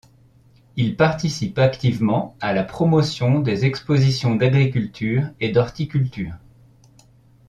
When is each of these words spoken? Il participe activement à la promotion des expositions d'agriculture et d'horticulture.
Il 0.77 0.95
participe 0.95 1.59
activement 1.59 2.35
à 2.41 2.53
la 2.53 2.63
promotion 2.63 3.39
des 3.39 3.65
expositions 3.65 4.33
d'agriculture 4.35 5.25
et 5.39 5.49
d'horticulture. 5.51 6.33